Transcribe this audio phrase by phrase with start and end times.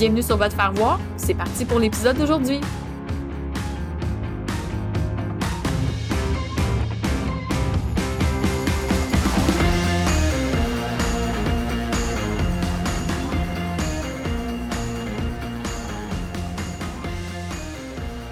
[0.00, 0.98] Bienvenue sur votre faire voir.
[1.18, 2.58] C'est parti pour l'épisode d'aujourd'hui.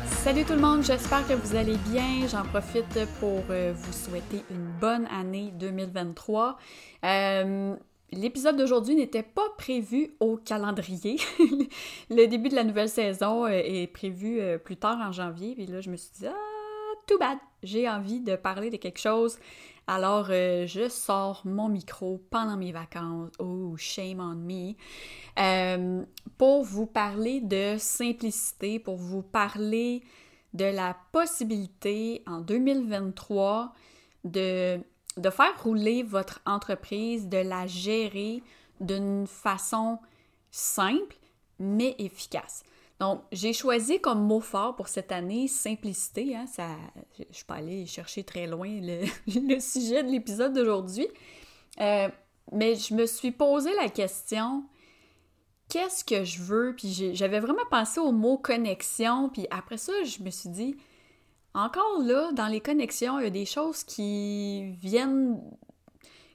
[0.06, 2.26] Salut tout le monde, j'espère que vous allez bien.
[2.32, 6.56] J'en profite pour euh, vous souhaiter une bonne année 2023.
[7.04, 7.76] Euh,
[8.12, 11.18] L'épisode d'aujourd'hui n'était pas prévu au calendrier.
[12.10, 15.54] le début de la nouvelle saison euh, est prévu euh, plus tard en janvier.
[15.54, 18.98] Puis là, je me suis dit, ah, too bad, j'ai envie de parler de quelque
[18.98, 19.38] chose.
[19.86, 23.30] Alors, euh, je sors mon micro pendant mes vacances.
[23.38, 26.06] Oh, shame on me.
[26.38, 30.02] pour vous parler de simplicité, pour vous parler
[30.54, 33.74] de la possibilité en 2023
[34.24, 34.80] de
[35.18, 38.42] de faire rouler votre entreprise, de la gérer
[38.80, 39.98] d'une façon
[40.50, 41.16] simple
[41.58, 42.62] mais efficace.
[43.00, 46.34] Donc, j'ai choisi comme mot fort pour cette année simplicité.
[46.34, 46.46] Hein,
[47.16, 51.06] je ne suis pas allée chercher très loin le, sujet de l'épisode d'aujourd'hui.
[51.80, 52.08] Euh,
[52.52, 54.64] mais je me suis posé la question
[55.68, 56.74] qu'est-ce que je veux?
[56.76, 59.28] Puis j'avais vraiment pensé au mot connexion.
[59.28, 60.76] Puis après ça, je me suis dit
[61.54, 65.40] encore là, dans les connexions, il y a des choses qui viennent,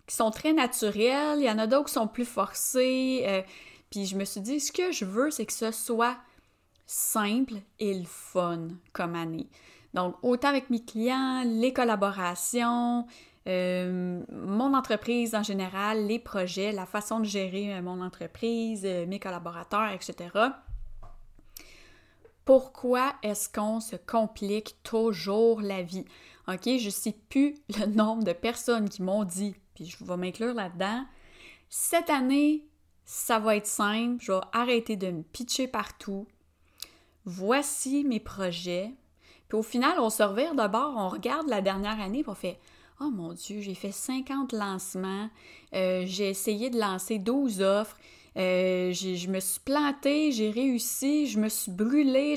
[0.08, 3.24] qui sont très naturelles, il y en a d'autres qui sont plus forcées.
[3.28, 3.42] Euh,
[3.90, 6.18] puis je me suis dit, ce que je veux, c'est que ce soit
[6.86, 9.48] simple et le fun comme année.
[9.94, 13.06] Donc, autant avec mes clients, les collaborations,
[13.48, 19.20] euh, mon entreprise en général, les projets, la façon de gérer euh, mon entreprise, mes
[19.20, 20.30] collaborateurs, etc
[22.46, 26.06] pourquoi est-ce qu'on se complique toujours la vie?
[26.48, 30.54] OK, je sais plus le nombre de personnes qui m'ont dit, puis je vais m'inclure
[30.54, 31.06] là-dedans,
[31.70, 32.66] cette année,
[33.06, 36.28] ça va être simple, je vais arrêter de me pitcher partout.
[37.26, 38.92] Voici mes projets.
[39.48, 42.36] Puis au final, on se revient de bord, on regarde la dernière année, puis on
[42.36, 42.60] fait
[43.00, 45.30] Oh mon Dieu, j'ai fait 50 lancements,
[45.74, 47.98] euh, j'ai essayé de lancer 12 offres,
[48.38, 52.36] euh, je me suis plantée, j'ai réussi, je me suis brûlée.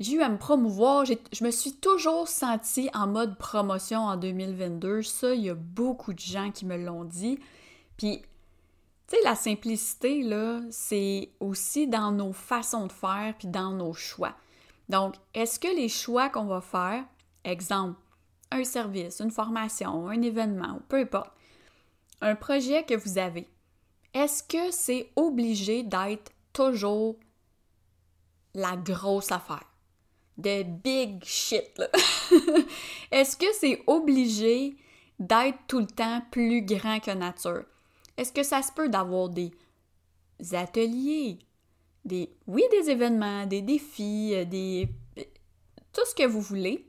[0.00, 1.04] J'ai eu à me promouvoir.
[1.04, 5.02] Je me suis toujours sentie en mode promotion en 2022.
[5.02, 7.38] Ça, il y a beaucoup de gens qui me l'ont dit.
[7.96, 8.22] Puis,
[9.06, 13.92] tu sais, la simplicité, là, c'est aussi dans nos façons de faire puis dans nos
[13.92, 14.34] choix.
[14.88, 17.04] Donc, est-ce que les choix qu'on va faire,
[17.44, 18.00] exemple,
[18.50, 21.30] un service, une formation, un événement, peu importe,
[22.20, 23.48] un projet que vous avez,
[24.12, 27.16] est-ce que c'est obligé d'être toujours
[28.54, 29.64] la grosse affaire?
[30.36, 31.88] De big shit, là.
[33.10, 34.74] Est-ce que c'est obligé
[35.18, 37.64] d'être tout le temps plus grand que nature?
[38.16, 39.52] Est-ce que ça se peut d'avoir des
[40.52, 41.38] ateliers,
[42.04, 44.88] des, oui, des événements, des défis, euh, des,
[45.92, 46.86] tout ce que vous voulez,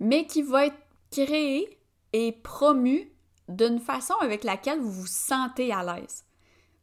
[0.00, 0.78] mais qui va être
[1.10, 1.78] créé
[2.12, 3.10] et promu
[3.48, 6.24] d'une façon avec laquelle vous vous sentez à l'aise.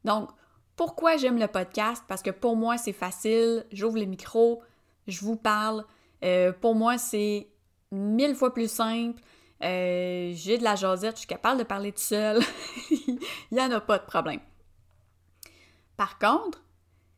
[0.04, 0.30] Donc,
[0.76, 2.04] pourquoi j'aime le podcast?
[2.08, 4.62] Parce que pour moi, c'est facile, j'ouvre le micro,
[5.08, 5.86] je vous parle.
[6.24, 7.50] Euh, pour moi, c'est
[7.92, 9.22] mille fois plus simple.
[9.62, 12.42] Euh, j'ai de la jasette, je suis capable de parler tout seul.
[12.92, 13.20] Il
[13.52, 14.40] n'y en a pas de problème.
[15.98, 16.64] Par contre,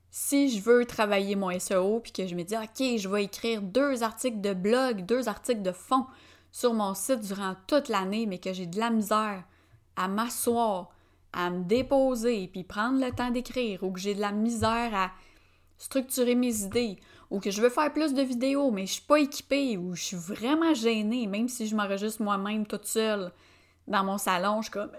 [0.10, 3.62] si je veux travailler mon SEO puis que je me dis, OK, je vais écrire
[3.62, 6.08] deux articles de blog, deux articles de fond
[6.52, 9.44] sur mon site durant toute l'année, mais que j'ai de la misère
[9.96, 10.90] à m'asseoir,
[11.34, 15.12] à me déposer, puis prendre le temps d'écrire, ou que j'ai de la misère à
[15.78, 17.00] structurer mes idées,
[17.30, 20.04] ou que je veux faire plus de vidéos, mais je suis pas équipée, ou je
[20.04, 23.32] suis vraiment gênée, même si je m'enregistre moi-même toute seule
[23.88, 24.92] dans mon salon, je suis comme...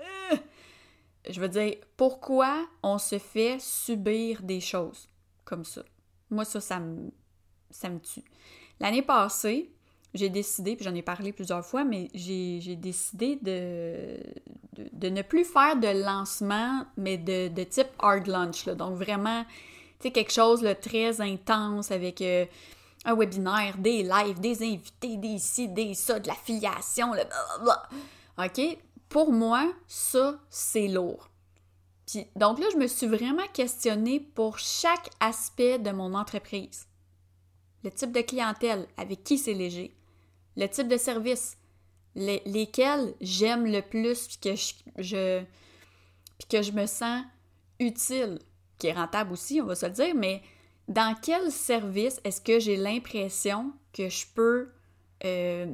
[1.30, 5.08] Je veux dire, pourquoi on se fait subir des choses?
[5.44, 5.82] comme ça?
[6.30, 7.10] Moi, ça, ça me,
[7.70, 8.24] ça me tue.
[8.80, 9.70] L'année passée,
[10.14, 14.18] j'ai décidé, puis j'en ai parlé plusieurs fois, mais j'ai décidé de,
[14.92, 18.66] de, ne plus faire de lancement, mais de, de type hard lunch.
[18.66, 18.74] Là.
[18.74, 19.44] Donc vraiment,
[20.00, 22.44] tu sais, quelque chose de très intense avec euh,
[23.06, 27.88] un webinaire, des lives, des invités, des ci, des ça, de l'affiliation, blablabla.
[28.38, 28.78] OK?
[29.08, 31.30] Pour moi, ça, c'est lourd.
[32.06, 36.86] Puis, donc là, je me suis vraiment questionnée pour chaque aspect de mon entreprise.
[37.82, 39.96] Le type de clientèle, avec qui c'est léger
[40.56, 41.56] le type de service,
[42.14, 45.42] lesquels j'aime le plus, puis que je,
[46.48, 47.24] que je me sens
[47.78, 48.38] utile,
[48.78, 50.42] qui est rentable aussi, on va se le dire, mais
[50.88, 54.70] dans quel service est-ce que j'ai l'impression que je peux
[55.24, 55.66] euh,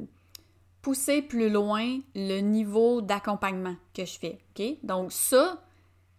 [0.81, 4.77] pousser plus loin le niveau d'accompagnement que je fais, OK?
[4.83, 5.61] Donc ça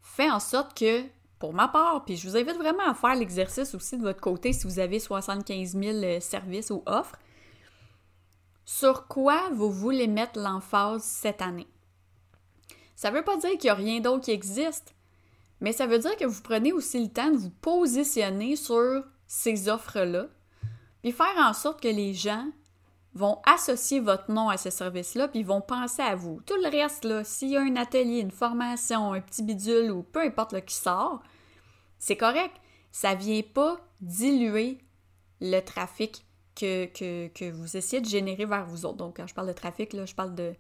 [0.02, 1.04] fait en sorte que,
[1.38, 4.52] pour ma part, puis je vous invite vraiment à faire l'exercice aussi de votre côté
[4.52, 7.18] si vous avez 75 000 euh, services ou offres,
[8.72, 11.67] sur quoi vous voulez mettre l'emphase cette année?
[12.94, 14.94] Ça ne veut pas dire qu'il n'y a rien d'autre qui existe,
[15.61, 19.69] mais ça veut dire que vous prenez aussi le temps de vous positionner sur ces
[19.69, 20.26] offres-là,
[21.02, 22.46] puis faire en sorte que les gens
[23.12, 26.40] vont associer votre nom à ce service-là, puis vont penser à vous.
[26.46, 30.05] Tout le reste, là, s'il y a un atelier, une formation, un petit bidule ou
[30.05, 31.20] peu importe le qui sort,
[31.99, 32.55] c'est correct.
[32.93, 34.78] Ça ne vient pas diluer
[35.40, 36.25] le trafic
[36.55, 38.97] que, vous essayez de générer vers vous autres.
[38.97, 40.55] Donc, quand je parle de trafic, là, je parle de,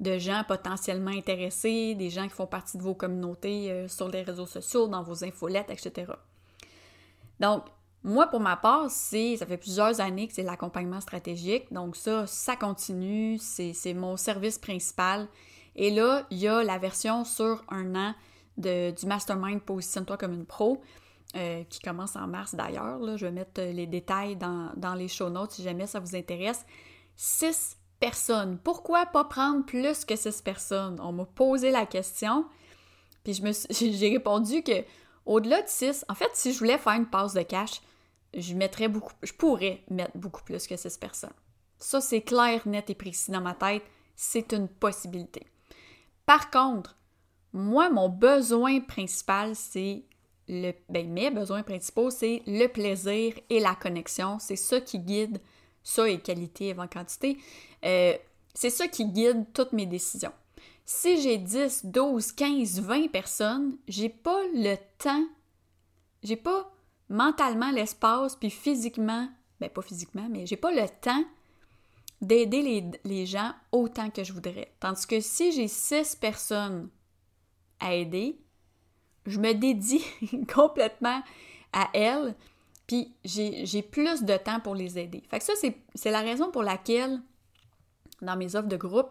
[0.00, 4.22] de gens potentiellement intéressés, des gens qui font partie de vos communautés euh, sur les
[4.22, 6.12] réseaux sociaux, dans vos infolettes, etc.
[7.40, 7.64] Donc,
[8.04, 11.72] moi, pour ma part, ça fait plusieurs années que c'est l'accompagnement stratégique.
[11.72, 15.28] Donc, ça, ça continue, c'est mon service principal.
[15.74, 18.14] Et là, il y a la version sur un an
[18.56, 20.80] de, du Mastermind Positionne-toi comme une pro.
[21.36, 23.18] Euh, qui commence en mars d'ailleurs.
[23.18, 26.64] Je vais mettre les détails dans, les show notes si jamais ça vous intéresse.
[27.16, 28.58] Six personnes.
[28.64, 30.98] Pourquoi pas prendre plus que six personnes?
[31.02, 32.46] On m'a posé la question,
[33.24, 33.34] puis
[33.70, 34.84] j'ai répondu que
[35.26, 37.82] au-delà de six, en fait, si je voulais faire une passe de cash,
[38.32, 41.34] je mettrais beaucoup, je pourrais mettre beaucoup plus que six personnes.
[41.78, 43.82] Ça, c'est clair, net et précis dans ma tête.
[44.16, 45.46] C'est une possibilité.
[46.24, 46.96] Par contre,
[47.52, 50.04] moi, mon besoin principal, c'est
[50.48, 54.38] le, ben, mes besoins principaux, c'est le plaisir et la connexion.
[54.38, 55.40] C'est ça qui guide,
[55.82, 57.38] ça et qualité avant quantité.
[57.84, 58.16] Euh,
[58.54, 60.32] c'est ça qui guide toutes mes décisions.
[60.84, 65.26] Si j'ai 10, 12, 15, 20 personnes, j'ai pas le temps,
[66.22, 66.72] j'ai pas
[67.10, 69.28] mentalement l'espace, puis physiquement,
[69.60, 71.24] ben pas physiquement, mais j'ai pas le temps
[72.20, 74.74] d'aider les, les, gens autant que je voudrais.
[74.80, 76.88] Tandis que si j'ai 6 personnes
[77.78, 78.40] à aider,
[79.26, 80.04] je me dédie
[80.52, 81.22] complètement
[81.72, 82.34] à elles,
[82.86, 85.22] puis j'ai plus de temps pour les aider.
[85.30, 85.52] Fait que ça,
[85.94, 87.20] c'est la raison pour laquelle,
[88.22, 89.10] dans mes offres de groupe,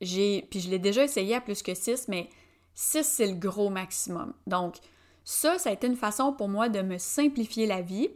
[0.00, 2.30] j'ai, puis je l'ai déjà essayé à plus que 6, mais
[2.74, 4.32] 6, c'est le gros maximum.
[4.46, 4.76] Donc,
[5.24, 8.08] ça, ça a été une façon pour moi de me simplifier la vie,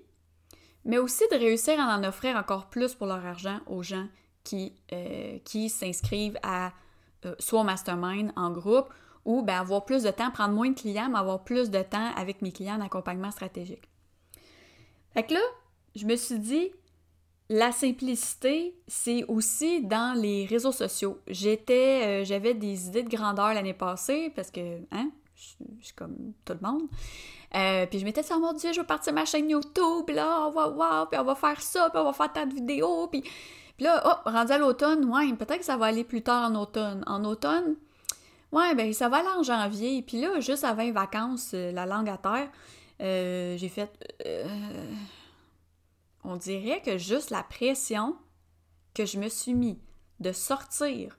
[0.85, 4.07] mais aussi de réussir à en offrir encore plus pour leur argent aux gens
[4.45, 6.73] qui, euh, qui s'inscrivent à
[7.27, 8.89] euh, soit au mastermind en groupe
[9.25, 12.11] ou ben, avoir plus de temps, prendre moins de clients, mais avoir plus de temps
[12.17, 13.89] avec mes clients en accompagnement stratégique.
[15.15, 15.41] Fait que là,
[15.95, 16.71] je me suis dit,
[17.49, 21.21] la simplicité, c'est aussi dans les réseaux sociaux.
[21.27, 26.33] J'étais, euh, j'avais des idées de grandeur l'année passée parce que, hein, je, suis comme
[26.45, 26.83] tout le monde.
[27.55, 30.47] Euh, puis je m'étais dit, oh mon Dieu, je vais partir ma chaîne YouTube, là,
[30.47, 33.09] on va voir, puis on va faire ça, puis on va faire tant de vidéos,
[33.09, 36.51] puis, puis là, oh, rendu à l'automne, ouais, peut-être que ça va aller plus tard
[36.51, 37.05] en automne.
[37.07, 37.77] En automne,
[38.53, 40.03] Ouais, ben ça va aller en janvier.
[40.03, 42.51] Puis là, juste avant les vacances, euh, la langue à terre,
[43.01, 43.91] euh, j'ai fait.
[44.27, 44.93] Euh,
[46.23, 48.17] on dirait que juste la pression
[48.95, 49.81] que je me suis mis
[50.21, 51.17] de sortir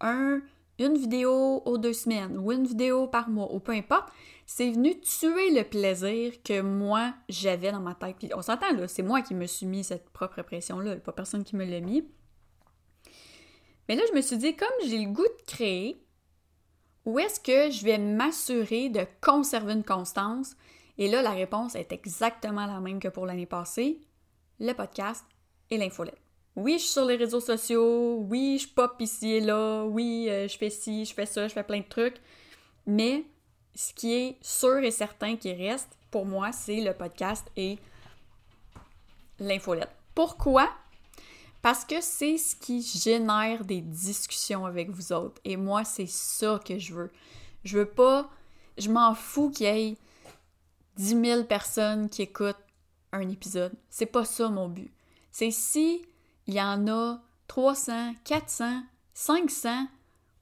[0.00, 0.40] un,
[0.78, 4.08] une vidéo aux deux semaines ou une vidéo par mois ou peu importe,
[4.46, 8.16] c'est venu tuer le plaisir que moi j'avais dans ma tête.
[8.18, 11.44] Puis on s'entend là, c'est moi qui me suis mis cette propre pression-là, pas personne
[11.44, 12.08] qui me l'a mis.
[13.88, 16.00] Mais là, je me suis dit, comme j'ai le goût de créer,
[17.06, 20.54] où est-ce que je vais m'assurer de conserver une constance?
[20.98, 23.98] Et là, la réponse est exactement la même que pour l'année passée,
[24.58, 25.24] le podcast
[25.70, 26.20] et l'infolette.
[26.56, 30.48] Oui, je suis sur les réseaux sociaux, oui, je pop ici et là, oui, euh,
[30.48, 32.20] je fais ci, je fais ça, je fais plein de trucs,
[32.86, 33.24] mais
[33.74, 37.78] ce qui est sûr et certain qui reste, pour moi, c'est le podcast et
[39.38, 39.90] l'infolette.
[40.14, 40.68] Pourquoi?
[41.62, 45.40] Parce que c'est ce qui génère des discussions avec vous autres.
[45.44, 47.10] Et moi, c'est ça que je veux.
[47.64, 48.30] Je veux pas.
[48.78, 49.96] Je m'en fous qu'il y ait
[50.96, 52.56] 10 000 personnes qui écoutent
[53.12, 53.72] un épisode.
[53.90, 54.92] C'est pas ça mon but.
[55.30, 56.02] C'est si
[56.46, 59.86] il y en a 300, 400, 500,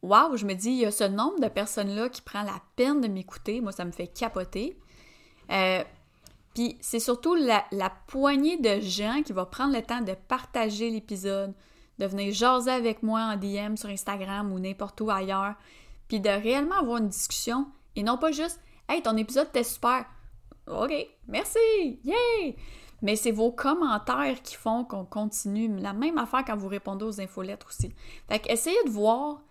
[0.02, 3.00] waouh, je me dis, il y a ce nombre de personnes-là qui prend la peine
[3.00, 3.60] de m'écouter.
[3.60, 4.78] Moi, ça me fait capoter.
[5.50, 5.82] Euh,
[6.58, 7.62] puis c'est surtout la,
[8.08, 11.54] poignée de gens qui va prendre le temps de partager l'épisode,
[12.00, 15.54] de venir jaser avec moi en DM sur Instagram ou n'importe où ailleurs,
[16.08, 20.04] puis de réellement avoir une discussion et non pas juste Hey, ton épisode était super.
[20.66, 20.92] OK,
[21.28, 22.56] merci, yay!
[23.02, 25.76] Mais c'est vos commentaires qui font qu'on continue.
[25.76, 27.94] La même affaire quand vous répondez aux infolettres aussi.
[28.28, 29.42] Fait essayez de voir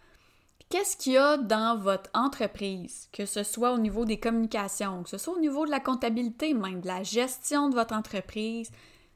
[0.70, 5.10] qu'est-ce qu'il y a dans votre entreprise, que ce soit au niveau des communications, que
[5.10, 8.72] ce soit au niveau de la comptabilité même, de la gestion de votre entreprise,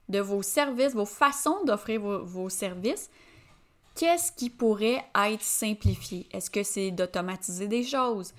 [0.10, 3.10] de vos services, vos façons d'offrir vos, services.
[3.96, 6.27] Qu'est-ce qui pourrait être simplifié?
[6.31, 8.34] Est-ce que c'est d'automatiser des choses?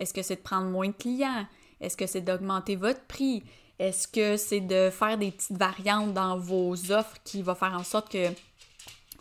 [0.00, 1.46] Est-ce que c'est de prendre moins de clients?
[1.80, 3.44] Est-ce que c'est d'augmenter votre prix?
[3.78, 7.84] Est-ce que c'est de faire des petites variantes dans vos offres qui va faire en
[7.84, 8.28] sorte que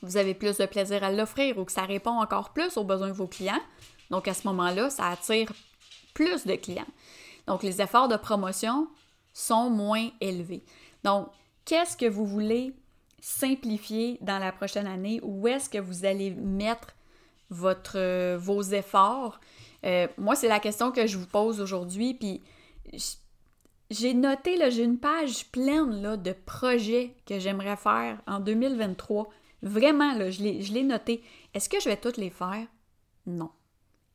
[0.02, 3.10] vous avez plus de plaisir à l'offrir ou que ça répond encore plus aux besoins
[3.10, 3.62] de vos clients.
[4.10, 5.52] Donc à ce moment-là, ça attire
[6.14, 6.88] plus de clients.
[7.48, 8.88] Donc les efforts de promotion
[9.34, 10.64] sont moins élevés.
[11.04, 11.30] Donc,
[11.66, 12.74] qu'est-ce que vous voulez
[13.22, 15.20] simplifier dans la prochaine année?
[15.24, 16.96] Où est-ce que vous allez mettre
[17.50, 19.40] votre, vos efforts?
[19.86, 22.16] Euh, moi, c'est la question que je vous pose aujourd'hui.
[22.16, 22.42] Puis
[23.92, 29.30] j'ai noté, j'ai une page pleine là, de projets que j'aimerais faire en 2023
[29.62, 31.24] Vraiment, là, je l'ai noté.
[31.54, 32.68] Est-ce que je vais toutes les faire?
[33.26, 33.50] Non.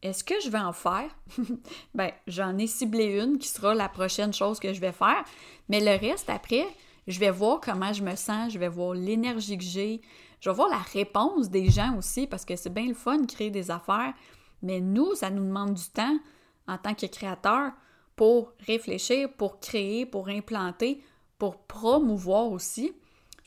[0.03, 1.17] Est-ce que je vais en faire?
[1.95, 5.25] ben, j'en ai ciblé une qui sera la prochaine chose que je vais faire.
[5.69, 6.67] Mais le reste, après,
[7.07, 10.01] je vais voir comment je me sens, je vais voir l'énergie que j'ai,
[10.41, 13.27] je vais voir la réponse des gens aussi, parce que c'est bien le fun de
[13.27, 14.13] créer des affaires.
[14.61, 16.19] Mais nous, ça nous demande du temps
[16.67, 17.73] en tant que créateur
[18.17, 21.03] pour réfléchir, pour créer, pour implanter,
[21.39, 22.93] pour promouvoir aussi.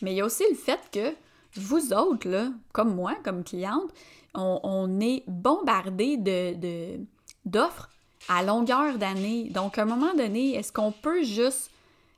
[0.02, 1.16] Mais il y a aussi le fait que
[1.56, 3.92] vous autres, là, comme moi, comme cliente,
[4.34, 7.00] on, est bombardé de,
[7.46, 7.90] d'offres
[8.28, 9.50] à longueur d'année.
[9.50, 11.72] Donc, à un moment donné, est-ce qu'on peut juste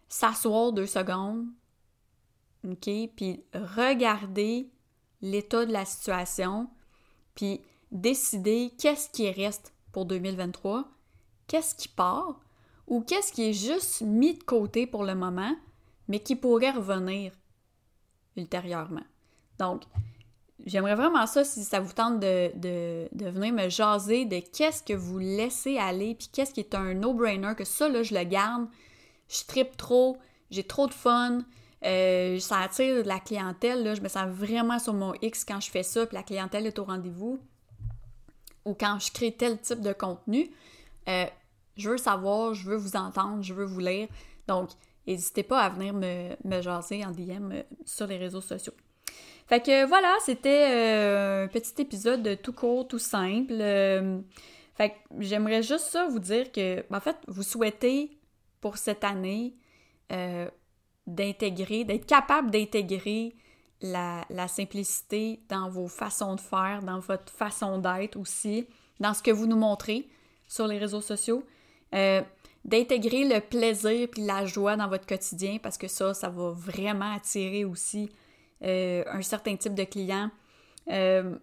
[0.10, 1.46] s'asseoir deux secondes,
[2.68, 4.70] OK, puis regarder
[5.22, 6.70] l'état de la situation,
[7.36, 10.86] puis décider qu'est-ce qui reste pour 2023,
[11.48, 12.40] qu'est-ce qui part,
[12.88, 15.56] ou qu'est-ce qui est juste mis de côté pour le moment,
[16.08, 17.34] mais qui pourrait revenir
[18.38, 19.04] ultérieurement?
[19.60, 19.84] Donc,
[20.66, 22.52] j'aimerais vraiment ça si ça vous tente de,
[23.14, 27.54] venir me jaser de qu'est-ce que vous laissez aller, puis qu'est-ce qui est un no-brainer,
[27.56, 28.68] que ça, là, je le garde,
[29.30, 30.18] je tripe trop,
[30.52, 31.40] j'ai trop de fun,
[31.86, 35.60] euh, ça attire de la clientèle, là, je me sens vraiment sur mon X quand
[35.60, 37.40] je fais ça, puis la clientèle est au rendez-vous,
[38.66, 40.52] ou quand je crée tel type de contenu.
[41.08, 41.26] Euh,
[41.78, 44.10] je veux savoir, je veux vous entendre, je veux vous lire.
[44.48, 44.72] Donc,
[45.06, 48.74] n'hésitez pas à venir me, me jaser en DM euh, sur les réseaux sociaux.
[49.48, 53.54] Fait que voilà, c'était euh, un petit épisode tout court, tout simple.
[53.54, 54.20] Euh,
[54.76, 58.12] fait que j'aimerais juste ça vous dire que, en fait, vous souhaitez
[58.60, 59.56] pour cette année
[60.12, 60.50] euh,
[61.08, 63.36] d'intégrer, d'être capable d'intégrer
[63.82, 68.68] la, la, simplicité dans vos façons de faire, dans votre façon d'être aussi,
[69.00, 70.10] dans ce que vous nous montrez
[70.48, 71.44] sur les réseaux sociaux.
[72.66, 77.14] d'intégrer le plaisir et la joie dans votre quotidien parce que ça, ça va vraiment
[77.14, 78.10] attirer aussi
[78.64, 80.32] euh, un certain type de client.
[80.90, 81.38] Euh,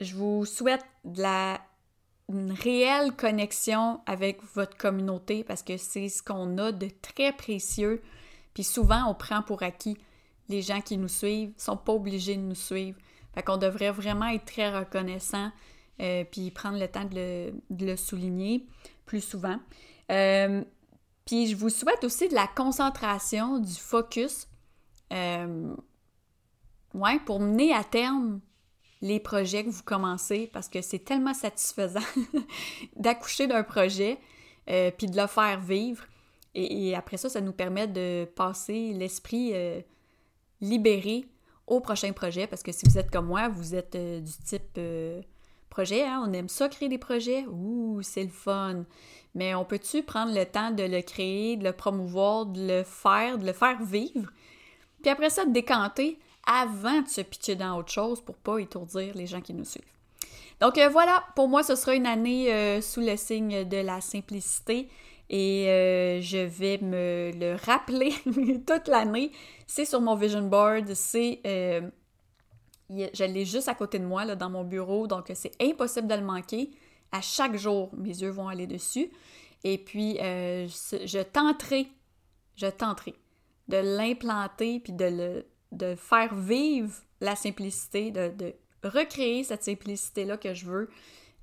[0.00, 1.60] je vous souhaite de la,
[2.30, 8.02] une réelle connexion avec votre communauté parce que c'est ce qu'on a de très précieux.
[8.54, 9.98] Puis souvent, on prend pour acquis
[10.48, 12.98] les gens qui nous suivent, sont pas obligés de nous suivre.
[13.34, 15.50] Fait qu'on devrait vraiment être très reconnaissant
[16.00, 18.66] euh, puis prendre le temps de le, souligner
[19.04, 19.58] plus souvent.
[20.08, 24.48] puis je vous souhaite aussi de la concentration, du focus.
[26.94, 28.40] Ouais, pour mener à terme
[29.02, 32.00] les projets que vous commencez, parce que c'est tellement satisfaisant
[32.96, 34.18] d'accoucher d'un projet,
[34.70, 36.04] euh, puis de le faire vivre.
[36.54, 39.80] Et, après ça, ça nous permet de passer l'esprit euh,
[40.60, 41.26] libéré
[41.66, 44.78] au prochain projet, parce que si vous êtes comme moi, vous êtes euh, du type
[45.68, 48.84] projet, hein, on aime ça créer des projets, ouh, c'est le fun.
[49.34, 53.36] Mais on peut-tu prendre le temps de le créer, de le promouvoir, de le faire,
[53.38, 54.30] de le faire vivre,
[55.02, 56.18] puis après ça, de décanter?
[56.46, 59.84] Avant de se pitcher dans autre chose pour pas étourdir les gens qui nous suivent.
[60.60, 64.00] Donc euh, voilà, pour moi, ce sera une année euh, sous le signe de la
[64.00, 64.88] simplicité
[65.30, 68.12] et euh, je vais me le rappeler
[68.66, 69.32] toute l'année.
[69.66, 71.40] C'est sur mon vision board, c'est
[72.90, 76.14] je l'ai juste à côté de moi là, dans mon bureau, donc c'est impossible de
[76.14, 76.70] le manquer.
[77.10, 79.10] À chaque jour, mes yeux vont aller dessus.
[79.64, 81.88] Et puis, je tenterai,
[82.56, 83.14] je tenterai
[83.68, 90.52] de l'implanter puis de, le, de faire vivre la simplicité, de, recréer cette simplicité-là que
[90.52, 90.90] je veux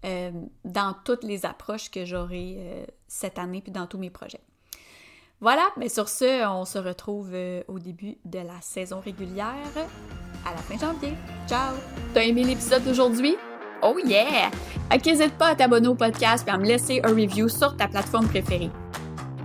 [0.06, 0.32] euh,
[0.64, 4.42] dans toutes les approches que j'aurai euh, cette année puis dans tous mes projets.
[5.40, 9.56] Voilà, mais sur ce, on se retrouve euh, au début de la saison régulière
[10.46, 11.14] à la fin janvier.
[11.48, 11.74] Ciao!
[12.14, 13.36] T'as aimé l'épisode d'aujourd'hui?
[13.82, 14.52] Oh yeah!
[15.04, 18.28] N'hésite pas à t'abonner au podcast et à me laisser un review sur ta plateforme
[18.28, 18.70] préférée.